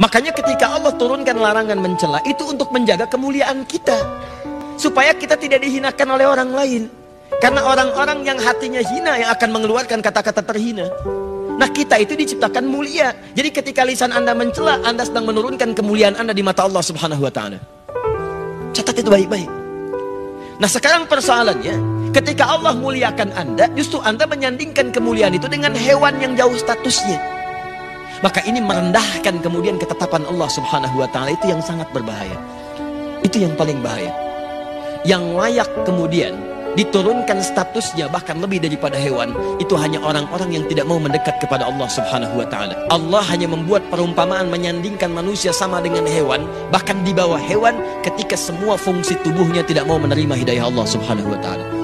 Makanya 0.00 0.32
ketika 0.32 0.72
Allah 0.72 0.96
turunkan 0.96 1.36
larangan 1.36 1.76
mencela 1.76 2.24
itu 2.24 2.48
untuk 2.48 2.72
menjaga 2.72 3.04
kemuliaan 3.04 3.68
kita. 3.68 4.00
Supaya 4.80 5.12
kita 5.12 5.36
tidak 5.36 5.60
dihinakan 5.60 6.16
oleh 6.16 6.24
orang 6.24 6.50
lain. 6.56 6.82
Karena 7.36 7.68
orang-orang 7.68 8.24
yang 8.24 8.40
hatinya 8.40 8.80
hina 8.80 9.20
yang 9.20 9.30
akan 9.36 9.48
mengeluarkan 9.52 10.00
kata-kata 10.00 10.40
terhina. 10.40 10.88
Nah 11.60 11.68
kita 11.68 12.00
itu 12.00 12.16
diciptakan 12.16 12.64
mulia. 12.64 13.12
Jadi 13.36 13.52
ketika 13.52 13.84
lisan 13.84 14.08
anda 14.08 14.32
mencela, 14.32 14.80
anda 14.88 15.04
sedang 15.04 15.28
menurunkan 15.28 15.76
kemuliaan 15.76 16.16
anda 16.16 16.32
di 16.32 16.40
mata 16.40 16.64
Allah 16.64 16.80
subhanahu 16.80 17.20
wa 17.20 17.28
ta'ala. 17.28 17.60
Catat 18.72 19.04
itu 19.04 19.12
baik-baik. 19.12 19.48
Nah 20.56 20.68
sekarang 20.68 21.04
persoalannya, 21.04 21.76
ketika 22.16 22.48
Allah 22.48 22.72
muliakan 22.72 23.36
anda, 23.36 23.68
justru 23.76 24.00
anda 24.00 24.24
menyandingkan 24.24 24.96
kemuliaan 24.96 25.36
itu 25.36 25.44
dengan 25.52 25.76
hewan 25.76 26.16
yang 26.24 26.32
jauh 26.32 26.56
statusnya. 26.56 27.39
Maka 28.20 28.44
ini 28.44 28.60
merendahkan 28.60 29.40
kemudian 29.40 29.80
ketetapan 29.80 30.28
Allah 30.28 30.44
subhanahu 30.52 31.00
wa 31.00 31.08
ta'ala 31.08 31.32
itu 31.32 31.48
yang 31.48 31.64
sangat 31.64 31.88
berbahaya. 31.88 32.36
Itu 33.24 33.40
yang 33.40 33.56
paling 33.56 33.80
bahaya. 33.80 34.12
Yang 35.08 35.24
layak 35.40 35.70
kemudian 35.88 36.36
diturunkan 36.76 37.40
statusnya 37.42 38.06
bahkan 38.12 38.38
lebih 38.38 38.62
daripada 38.62 38.94
hewan 38.94 39.34
itu 39.58 39.74
hanya 39.74 39.98
orang-orang 40.04 40.52
yang 40.54 40.64
tidak 40.68 40.86
mau 40.86 41.00
mendekat 41.00 41.40
kepada 41.40 41.64
Allah 41.64 41.88
Subhanahu 41.88 42.44
wa 42.44 42.46
taala. 42.46 42.76
Allah 42.92 43.24
hanya 43.24 43.48
membuat 43.48 43.88
perumpamaan 43.88 44.52
menyandingkan 44.52 45.10
manusia 45.10 45.50
sama 45.50 45.80
dengan 45.80 46.04
hewan 46.04 46.44
bahkan 46.68 47.00
di 47.02 47.16
bawah 47.16 47.40
hewan 47.40 47.80
ketika 48.04 48.36
semua 48.36 48.76
fungsi 48.76 49.16
tubuhnya 49.24 49.64
tidak 49.64 49.88
mau 49.88 49.96
menerima 49.96 50.36
hidayah 50.44 50.68
Allah 50.68 50.86
Subhanahu 50.86 51.32
wa 51.32 51.40
taala. 51.40 51.79